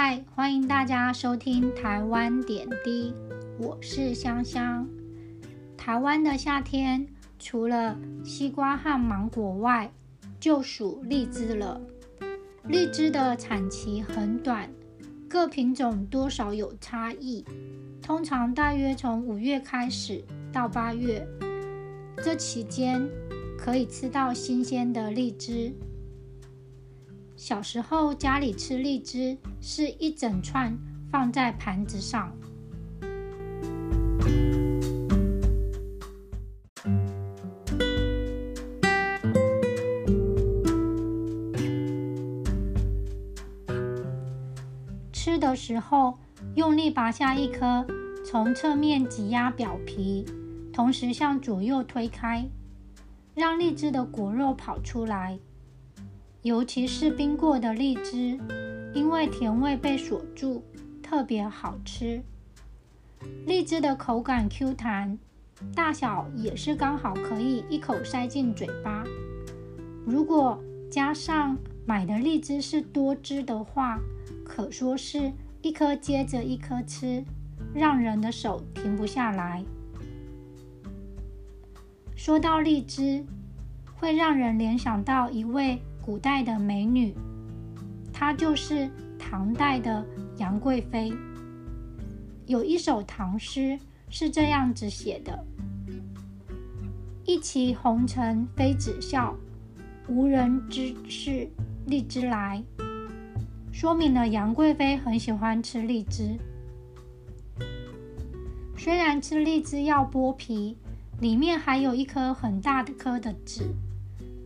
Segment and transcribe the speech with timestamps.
[0.00, 3.12] 嗨，欢迎大家收听台湾点滴，
[3.58, 4.88] 我是香香。
[5.76, 7.04] 台湾的夏天
[7.36, 9.90] 除了西瓜和芒果外，
[10.38, 11.80] 就属荔枝了。
[12.68, 14.70] 荔枝的产期很短，
[15.28, 17.44] 各品种多少有差异，
[18.00, 20.22] 通常大约从五月开始
[20.52, 21.26] 到八月，
[22.22, 23.04] 这期间
[23.58, 25.74] 可以吃到新鲜的荔枝。
[27.38, 30.76] 小时候家里吃荔枝是一整串
[31.08, 32.32] 放在盘子上，
[45.12, 46.18] 吃的时候
[46.56, 47.86] 用力拔下一颗，
[48.26, 50.26] 从侧面挤压表皮，
[50.72, 52.44] 同时向左右推开，
[53.36, 55.38] 让荔枝的果肉跑出来。
[56.42, 58.38] 尤其是冰过的荔枝，
[58.94, 60.62] 因为甜味被锁住，
[61.02, 62.22] 特别好吃。
[63.44, 65.18] 荔枝的口感 Q 弹，
[65.74, 69.04] 大小也是刚好可以一口塞进嘴巴。
[70.06, 73.98] 如果加上买的荔枝是多汁的话，
[74.44, 77.24] 可说是一颗接着一颗吃，
[77.74, 79.64] 让人的手停不下来。
[82.14, 83.24] 说到荔枝，
[83.96, 85.82] 会让人联想到一位。
[86.08, 87.14] 古代的美女，
[88.14, 90.02] 她就是唐代的
[90.38, 91.12] 杨贵妃。
[92.46, 93.78] 有一首唐诗
[94.08, 95.44] 是这样子写的
[97.26, 99.36] ：“一骑红尘妃子笑，
[100.08, 101.46] 无人知是
[101.84, 102.64] 荔枝来。”
[103.70, 106.38] 说明了杨贵妃很喜欢吃荔枝。
[108.78, 110.74] 虽然吃荔枝要剥皮，
[111.20, 113.74] 里面还有一颗很大的颗的籽。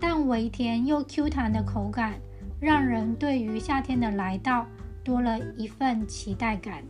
[0.02, 2.14] 但微甜又 Q 弹的口感，
[2.58, 4.66] 让人对于夏天的来到
[5.04, 6.82] 多了一份期待感。